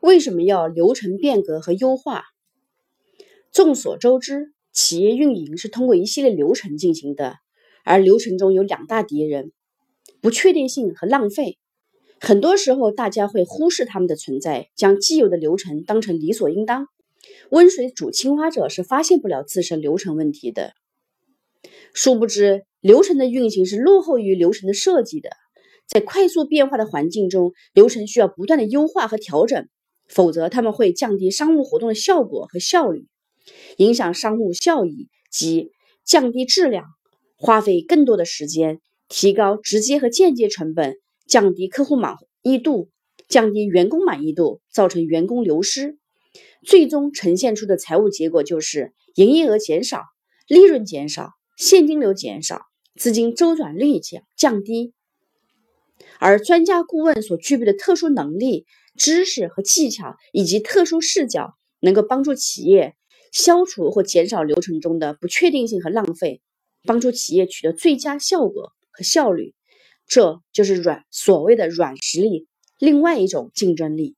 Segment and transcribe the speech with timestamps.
[0.00, 2.24] 为什么要流程变革和优化？
[3.52, 7.36] 众所周知，企业运营是通过一系列流程进行的，
[7.84, 9.52] 而流程中有两大敌人：
[10.20, 11.58] 不确定性和浪费。
[12.20, 16.86] 很多时候，大家会忽视它们的存在，将既有的流程当成理所应当。
[17.50, 20.72] 温水煮青蛙者是发现不了自身流程问题的。
[21.92, 25.30] 殊不知，流程的运行是落后于流程的设计的。
[25.86, 29.68] 在快速变化的环境中，流程需要不断的优化和调整，
[30.08, 33.06] 否则他们会降低商务活动的效果和效率，
[33.76, 35.70] 影响商务效益及
[36.04, 36.86] 降低质量，
[37.36, 40.96] 花费更多的时间，提高直接和间接成本。
[41.26, 42.88] 降低客户满意度，
[43.28, 45.98] 降低员工满意度，造成员工流失，
[46.64, 50.04] 最终呈现出的财务结果就是营业额减少、
[50.46, 52.62] 利润减少、现金流减少、
[52.96, 54.94] 资金周转率降降低。
[56.18, 58.66] 而专家顾问所具备的特殊能力、
[58.96, 62.94] 知识和技巧，以及特殊视角，能够帮助企业
[63.32, 66.40] 消除或减少流程中的不确定性和浪费，
[66.84, 69.54] 帮助企业取得最佳效果和效率。
[70.06, 72.46] 这就是软所谓的软实力，
[72.78, 74.16] 另外一种竞争力。